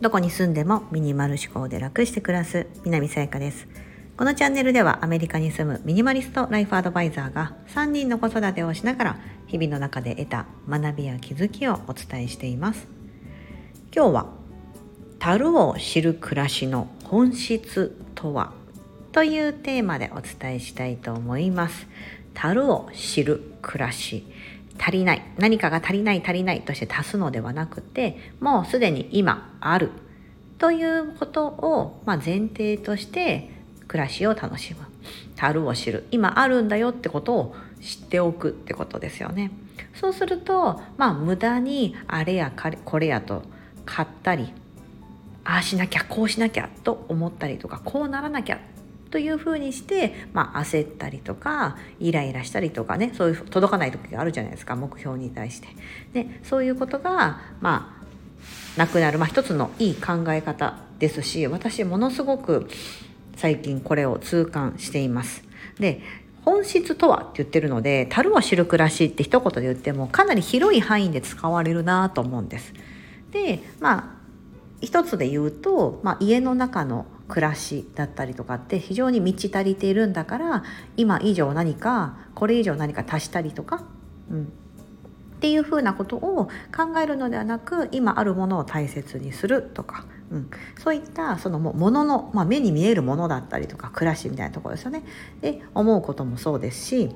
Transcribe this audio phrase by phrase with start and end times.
[0.00, 3.66] どこに住んでもミニマル思考で楽して暮らす南さやかです。
[4.16, 9.16] このチャンネルではアメリカに住むミニマリストライフアドバイザーが3人の子育てをしながら
[9.46, 12.86] 日々の中で得た学びや気づきをお伝えしています。
[13.94, 14.26] 今日は
[15.18, 18.52] 樽を知る暮らしの本質とは
[19.10, 21.88] というテーマでお伝えしたいと思います。
[22.32, 24.24] 樽を知る暮らし。
[24.78, 29.90] 足りない何かが足りない足りないとして足すのではなくてもうすでに今ある
[30.58, 33.50] ということを、まあ、前提として
[33.88, 34.80] 暮らしを楽しむ
[35.36, 39.50] 樽を知る今あるんだよってことを知っておくってことですよね。
[39.94, 42.52] そうするとまあ無駄にあれや
[42.84, 43.42] これやと
[43.84, 44.52] 買ったり
[45.44, 48.58] ああしなきゃこうしなきゃと思ったりとかこうならなきゃ
[49.16, 55.68] というふうにして、まあ、焦ったりとかイライラしたりとかねそういう届かない時があるじゃないですか目標に対して。
[56.12, 62.68] でそういうことがまあなくなる、まあ、一つのいい考え方ですし私ものすごく
[63.36, 65.42] 最近これを痛感しています。
[65.80, 66.02] で
[66.44, 72.74] 本質とはって言ってるので樽を知る暮らしって一言で言ってもかなり広い範囲で使われるなと思うんです。
[73.30, 74.16] でまあ
[74.82, 80.64] 一つで言うと、まあ、家の中の暮らしだったりとかって非常に満ち足りているんだから
[80.96, 83.82] 今以上何かこれ以上何か足したりとか、
[84.30, 84.44] うん、
[85.36, 95.02] っていうふうなことを考えるのではなく今あるものを大切にするとか、うん、そういったそのものの、まあ、目に見えるものだったりとか暮らしみたいなところですよね。
[95.40, 97.10] で思うこともそうですし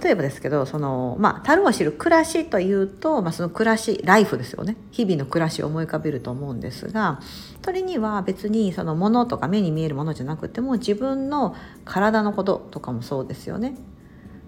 [0.00, 7.20] 例えばですけどそのまあ樽を知る暮らしというと、まあ、その暮らしライフですよね日々の暮らしを思い浮かべると思うんですが
[7.62, 13.76] それには別にそのものとか目に見えるものじゃなくても自分の体のこととかもそうですよね。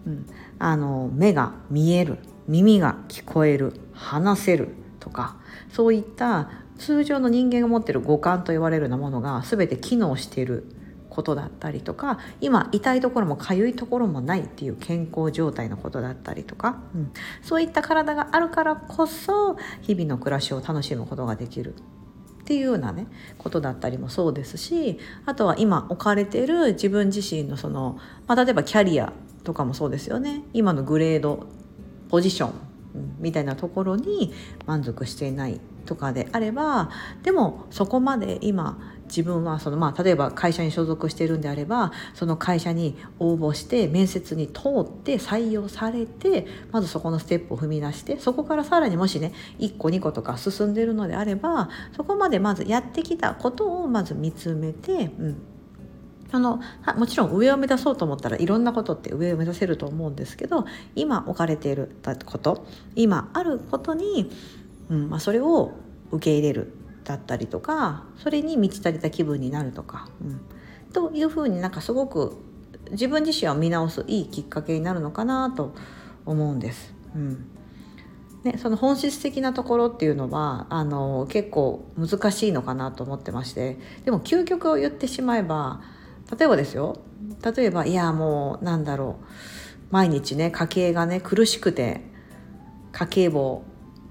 [0.07, 0.27] うん、
[0.59, 4.69] あの目が見える耳が聞こえる話せる
[5.01, 5.37] とか
[5.71, 10.67] そういった通常の人間が持ってる五感と言われるようなものが全て機能している
[11.15, 23.07] ことだったりとか今痛いところも痒いところもないっていう健康状態のことだったりとか、うん、そういった体があるからこそ日々の暮らしを楽しむことができるっていうようなね
[23.39, 29.13] ことだったりもそうですしあとは今置かれてる自分自身のその、まあ、例えばキャリア
[29.45, 30.43] とかもそうですよね。
[30.53, 31.47] 今のグレード
[32.09, 32.53] ポジション
[33.19, 34.33] みたいなところに
[34.67, 36.91] 満足していないとかであれば
[37.23, 55.43] でもそこまで今自分はその、まあ、例えば会社に所属しているんであればその会社に応募して面接に通って採用されてまずそこのステップを踏み出してそこからさらにもしね1個2個とか進んでいるのであればそこまでまずやってきたことをまず見つめて、うん、
[56.31, 56.61] その
[56.97, 64.31] もちろん上を目指そうと思ったらいろんなことって上を目指せると思うんですけど今置かれていること今あることに、
[64.89, 65.73] うんまあ、それを
[66.11, 66.84] 受け入れる。
[67.05, 70.41] だったりとかそれに満ち足りた気分になるとか、うん、
[70.93, 72.37] というふうになんかすごく
[72.91, 75.75] 自分自身を見直すいいきっかけになるのかなと
[76.27, 76.95] 思うんです。
[77.15, 77.47] うん。
[78.45, 85.81] ね、その本質的なところっていうのはあの結構難しいのかなと思ってましてでも究極を言ってしまえば
[86.39, 86.99] 例えばですよ。
[87.57, 89.25] 例えばいやもうなんだろう。
[89.91, 92.03] 毎日ね家計がね苦しくて
[92.93, 93.65] 家計簿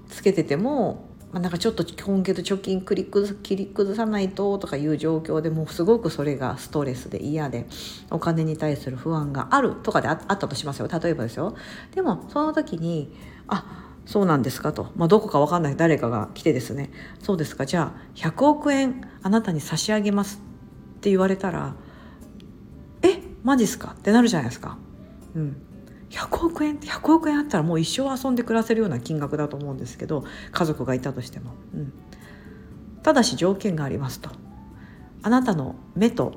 [0.08, 7.66] つけててもまあ、なんかちょっと今月貯金切り崩切り崩さないととかいう状況でもうすごくそれがストレスで嫌で
[8.12, 11.56] お金に対する不安があるとかであったとしますよ例えばですよ。
[11.92, 13.12] でもその時に
[13.48, 15.76] あそうなんですかと、まあ、どこか分かんない。
[15.76, 16.92] 誰かが来てですね。
[17.20, 17.66] そうですか。
[17.66, 20.40] じゃあ100億円あなたに差し上げます
[20.98, 21.74] って言われたら
[23.02, 23.96] えマジっすか？
[23.98, 24.78] ってなるじゃないですか。
[25.34, 25.56] うん、
[26.14, 31.92] 100億円100億円あったらもう一生遊んで暮らせるような金額だと思うんですけど家族がいたとしても、うん、
[33.02, 34.30] ただし条件がありますと。
[35.22, 36.34] あなたの目と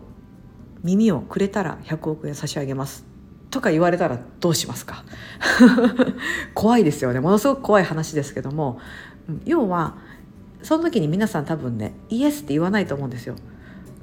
[0.81, 3.05] 耳をくれたら100億円差し上げます。
[3.49, 5.03] とか言われたらどうしますか？
[6.55, 7.19] 怖いですよね。
[7.19, 8.79] ものすごく怖い話ですけども。
[9.43, 9.97] 要は
[10.63, 13.35] その時に皆さん多分ねイエスって言わないと思うんですよ。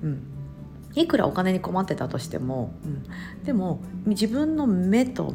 [0.02, 0.22] うん、
[0.94, 5.34] いくらお金に困ってたとしても、うん、でも自分の目と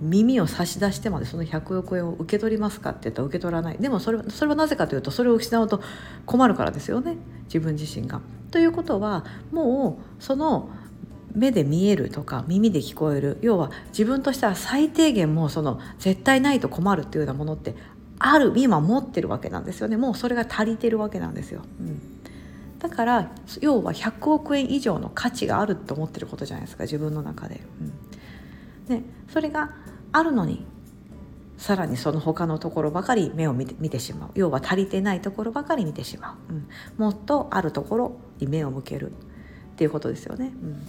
[0.00, 3.78] 耳を差し出してまでその100億円を受け取りますかって言ったら受け取らない。
[3.78, 5.80] でもそれそれはなぜかというとそれを失うと
[6.26, 7.16] 困るからですよね。
[7.44, 8.20] 自分自身が。
[8.50, 10.70] ということはもうその
[11.34, 13.38] 目で見えるとか耳で聞こえる。
[13.40, 17.74] 要は自分としては最低限もうその絶対ないと困るっていうようなものって
[18.18, 18.52] ある。
[18.56, 19.96] 今持ってるわけなんですよね。
[19.96, 21.62] もうそれが足りてるわけなんですよ。
[21.80, 22.00] うん。
[22.78, 26.84] だから要は100億円以上の価値があると思ってることじゃないですか。
[26.84, 27.62] 自分の中で。
[28.88, 29.02] うん、で
[29.32, 29.70] それが
[30.16, 30.66] あるのに
[31.56, 34.30] さらにその他のところばかり目を見て見てしまう。
[34.34, 36.68] 要は足りてないところばかり見てしまう、うん、
[36.98, 39.12] もっとあるところに目を向ける。
[39.76, 40.52] っていうことですよね。
[40.62, 40.82] うん、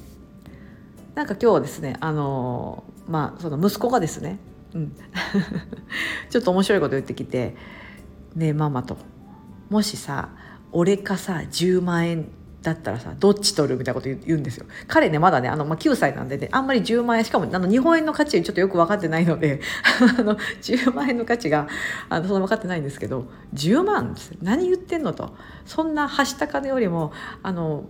[1.14, 4.40] なんか今日はですねあのまあその息子がですね、
[4.74, 4.96] うん、
[6.32, 7.58] ちょっと面白いこと言ってきて
[8.34, 8.98] 「ねえママ」と
[9.70, 10.30] 「もしさ
[10.72, 12.30] 俺かさ10万円
[12.62, 14.66] だったらさどっち取るみたいなこと言うんですよ。
[14.88, 19.62] 彼ねまだねあの、まあ、9歳なんでねあんまり10万円しかもあの日本円の価値ちょっとよく分かってないので
[20.20, 21.68] あの10万円の価値が
[22.10, 25.36] あのそんな分かってないんですけど10万何言ってんのと。
[25.66, 27.12] そんなはした金よりも
[27.44, 27.86] あの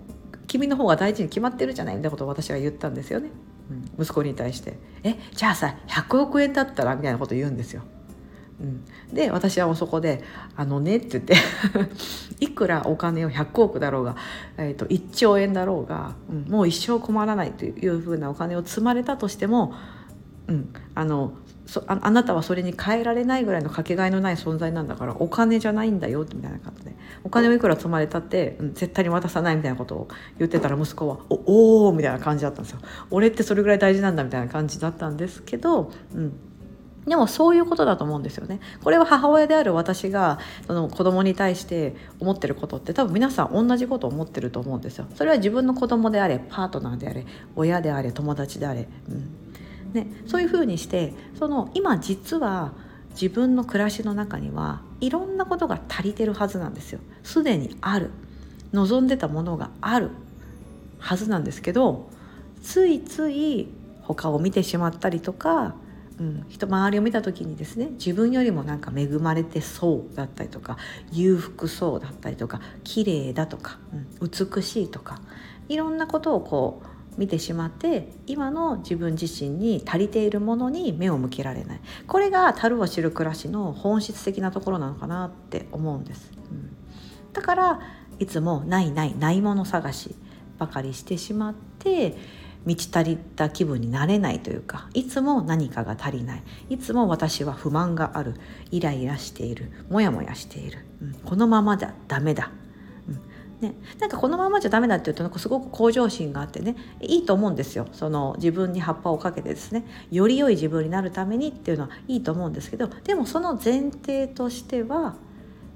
[0.48, 3.30] 君の方が大事に決まってるじゃないみたいなことを私は言ったんですよね、
[3.98, 7.84] うん、息子に対して「えじゃあさ100億円だったら?」みたいなこと言うんですよ。
[8.60, 10.24] うん、で私はそこで
[10.58, 11.36] 「あのね」って言って
[12.58, 14.18] くらお金を100億だろうが、
[14.58, 19.74] えーと、1兆円だろうが、うん、もう一生困らないというふうなお金を積まれたとしても、
[20.48, 21.34] うん、あの
[21.68, 30.08] そああなたはそれに変えられないぐらいのかけがえのない存在なんだからお金じゃないんだよみたいな感じでお金をいくら積まれたって、うん、絶対に渡さないみたいなことを
[30.40, 32.80] 言ってたら息子は「おお」みたいな感じだったんですよ。
[33.12, 36.34] 俺ってそれぐらい大事なんだみたいな感じだったんですけど、うん、
[37.08, 38.60] でもそういうことだと思うんですよね。
[38.84, 45.06] これは母親である私がその子供に対して思ってることって多分皆さん同じことを思ってると思うんですよ。
[45.16, 47.26] それは自分の子供であれパートナーであれ
[47.56, 52.74] 親であれ友達であれ、うんね、そういうふうにしてその今実は
[53.12, 57.00] 自分の暮らしの中にはいろんなことが足りてるはずなんですよ。
[57.24, 58.12] すでにある
[58.74, 60.12] 望んでたものがある
[61.00, 62.10] はずなんですけど
[62.62, 63.70] ついつい
[64.02, 65.76] 他を見てしまったりとか
[66.20, 70.78] うん、人周りを見た時にですね自分よりもなんか恵まれてそうだったりとか
[71.12, 73.78] 裕福そうだったりとか綺麗だとか、
[74.20, 75.22] うん、美しいとか
[75.70, 81.82] いろんなことをこう見てしまって今の自分自身に足りているものに目を向けられない。
[82.06, 86.76] これが樽を知る暮らしの本質的なところなのかなって思うんです、うん、
[87.34, 87.80] だから
[88.20, 90.16] いつもないないないもの探し
[90.58, 92.16] ばかりしてしまって
[92.66, 96.44] 満ち足りた気分になれないというかいつも何かが足りない。
[96.70, 98.36] いつも私は不満がある。
[98.72, 99.72] イライラしている。
[99.90, 102.52] モヤモヤしている、うん、このままじゃダメだ、
[103.08, 103.22] うん。
[103.62, 106.76] ね、なんかこのままじゃダメだって言うとなんかすごく向上心があってね。
[107.02, 107.88] いいと思うんですよ。
[107.94, 109.86] その自分に葉っぱをかけてですね。
[110.12, 115.16] より良い自分になるためにっていうのはいいと思うんですけどでもその前提としては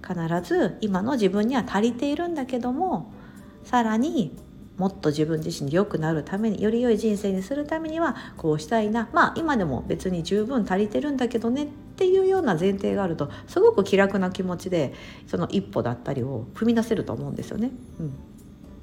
[0.06, 3.12] 必ず今の自分には足りているんだけども
[3.63, 4.36] さらに
[4.81, 11.68] もっと自分自身に良くなるためにより良い人生にするためにはこうしたいなまあ今でも別に十分足りてるんだけどねっ
[11.98, 14.95] ていうような前提があるとすごく気楽な気持ちで
[15.28, 17.69] その一歩だったりを踏み出せると思うんですよね。
[18.00, 18.13] うん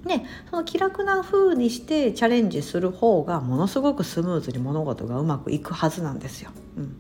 [0.05, 6.53] でその気楽な風にしてチャレンジする方がものすごくスムーズに物事がうまくいくはずなんですよ。
[6.77, 6.97] うん、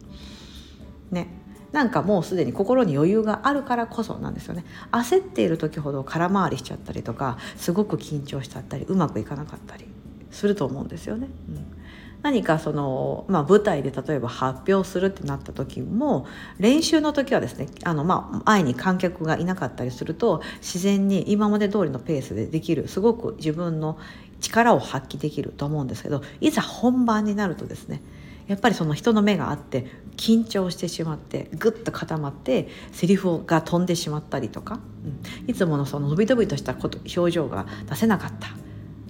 [1.12, 1.28] ね
[1.72, 9.86] なんかもうすでに心に余裕があるからこそなんですよね焦っている時ほど空回りしちゃったりとかすごく緊張しちゃったりうまくいかなかったり
[10.30, 11.28] すると思うんですよね。
[11.48, 11.78] うん
[12.22, 16.26] 何かその、まあ、舞台で例えば発表するってなった時も
[16.58, 23.98] 練習の時はですねあの、まあ、前に観客がいなかったりすると自然に今まで通りのペースでできるすごく自分の
[24.40, 28.02] 力を発揮できると思うんですけどいざ本番になるとですね
[28.48, 29.86] やっぱりその人の目があって
[30.16, 38.48] 緊張してしまってぐっと固まってセリフが飛んでしまったりとか、うん、いつものその伸び伸びとしたこと表情が出せなかった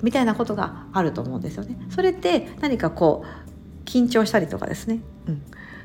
[0.03, 1.77] みたいなことがあると思うんですよね。
[1.91, 5.43] それって何かこう緊張したりとかですね、うん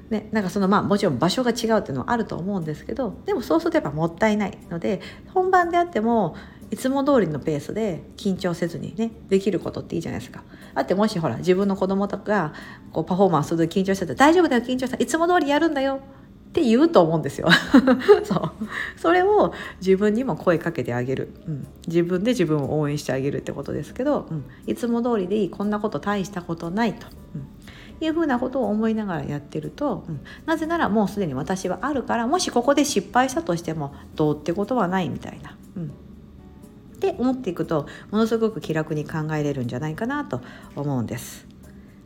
[0.09, 5.01] ね、なんかそのまあもちろん場所が違うっていうのはあると思うんですけどでもそうするとやっぱもったいないので
[5.33, 6.35] 本番であっても
[6.73, 10.43] いつも通りのペースで緊張せずにねできることっていいじゃないですか。
[10.73, 12.51] だってもしほら自分の子供とか
[12.91, 15.99] こうパフォーマンスする緊張してたら大丈夫だよ緊張したいつも通りやるんだよ
[16.49, 17.47] って言うと思うんですよ。
[18.25, 18.51] そう。
[18.97, 35.55] それを自分にも声かけてあげる、うん、自分で自分を応援してあげるってことですけど、うん、いつも通りでいいこんなこと大したことないと、うん、いうふうなことを思いながらやってると、うん、なぜならもうすでに私はあるからもしここで失敗したとしてもどうってことはないみたいな。
[35.77, 35.91] うん。
[37.03, 40.39] って思っていくとものすごく気楽に考えれるんじゃないかなと
[40.77, 41.45] 思うんです。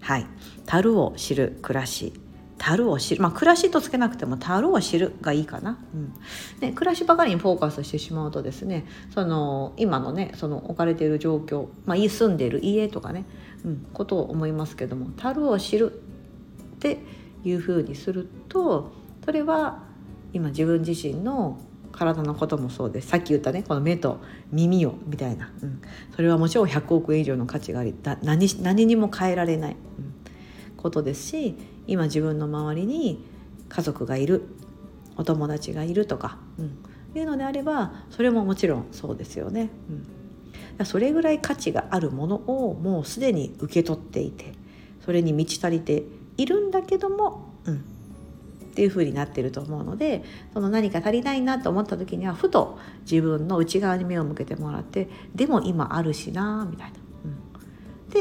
[0.01, 0.25] はい、
[0.66, 2.13] 樽を知る暮らし。
[2.58, 3.22] 樽を知る。
[3.22, 6.13] まあ暮らしとつけなくても樽を知るがいいかな、うん。
[6.60, 13.25] ね、暮らしばかりにフォーカスしてしまうとですねその今のねその置かれている状況、まあ、住んでいる家とかね、
[13.63, 16.01] うん、ことを思いますけども樽を知る
[16.77, 16.98] って
[17.44, 18.92] いうふうにすると
[19.24, 19.84] それは
[20.34, 21.60] 今自分自身の
[21.98, 23.08] 体のこともそうです。
[23.08, 24.20] さっき言ったねこの目と
[24.51, 25.82] 耳をみたいな、うん、
[26.16, 30.13] それはもちろん100億円以上の価値がありだ何何にも変えられない、うん、
[30.77, 33.25] ことですし今自分の周りに
[33.68, 34.44] 家族がいる
[35.16, 39.70] お友達がいるとか、うん、いうのであればそれももちろんそうですよね。
[40.80, 44.54] うん、それぐらい価値があるものをもうすでに受け取っていて
[45.04, 46.04] それに満ち足りて
[46.38, 47.84] いるんだけども、うん、
[48.77, 52.77] っていう風になってると思うのでその何か足りないなと思った時にはふと
[53.10, 56.98] 自分の内側に目を向けてもらってでも今あるしなみたいな。
[57.25, 57.31] うん、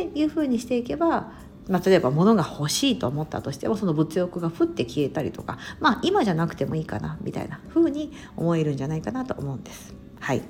[0.07, 1.31] っていう風にしていけば
[1.69, 9.93] まあ、例えば物が欲しいと思ったとしてもその物欲がふって消えたりとかまあ今じゃなくてもいいかなみたいな風に思えるんじゃないかなと思うんです。
[10.21, 10.43] はい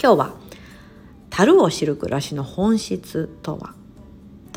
[0.00, 0.34] 今日は
[1.28, 3.74] 「樽を知る暮らしの本質とは?」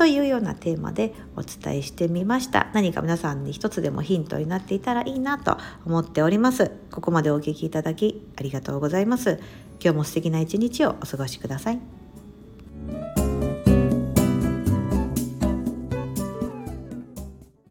[0.02, 2.66] というようなテーマでお伝えしてみました。
[2.72, 5.56] 何か皆さんに一つでもヒントになっていたらいいなと
[5.86, 6.72] 思っております。
[6.90, 9.38] ここまでお聞きいただきありがとうございます。
[9.80, 12.01] 今日も素敵な一日をお過ごしください。